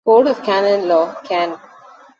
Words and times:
"Code 0.03 0.25
of 0.29 0.41
Canon 0.41 0.87
Law", 0.89 1.13
can. 1.21 1.59